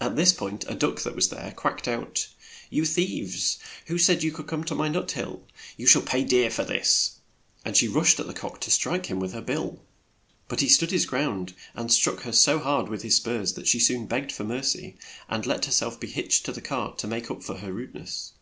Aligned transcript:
At 0.00 0.16
this 0.16 0.32
point 0.32 0.64
a 0.68 0.74
duck 0.74 1.02
that 1.02 1.14
was 1.14 1.28
there 1.28 1.52
quacked 1.54 1.86
out, 1.86 2.28
"You 2.70 2.86
thieves, 2.86 3.58
who 3.88 3.98
said 3.98 4.22
you 4.22 4.32
could 4.32 4.46
come 4.46 4.64
to 4.64 4.74
my 4.74 4.88
nut 4.88 5.10
hill? 5.10 5.42
You 5.76 5.86
shall 5.86 6.00
pay 6.00 6.24
dear 6.24 6.50
for 6.50 6.64
this!'' 6.64 7.16
and 7.62 7.76
she 7.76 7.86
rushed 7.86 8.18
at 8.18 8.26
the 8.26 8.32
cock 8.32 8.58
to 8.62 8.70
strike 8.70 9.04
him 9.04 9.20
with 9.20 9.34
her 9.34 9.42
bill. 9.42 9.84
But 10.48 10.60
he 10.60 10.68
stood 10.70 10.92
his 10.92 11.04
ground, 11.04 11.52
and 11.74 11.92
struck 11.92 12.20
her 12.22 12.32
so 12.32 12.58
hard 12.58 12.88
with 12.88 13.02
his 13.02 13.16
spurs 13.16 13.52
that 13.52 13.66
she 13.68 13.78
soon 13.80 14.06
begged 14.06 14.32
for 14.32 14.44
mer 14.44 14.62
cy, 14.62 14.94
and 15.28 15.44
let 15.44 15.66
her 15.66 15.72
self 15.72 16.00
be 16.00 16.06
hitched 16.06 16.46
to 16.46 16.52
the 16.52 16.62
cart 16.62 16.96
to 17.00 17.06
make 17.06 17.30
up 17.30 17.42
for 17.42 17.56
her 17.56 17.70
rude 17.70 17.94
ness. 17.94 18.32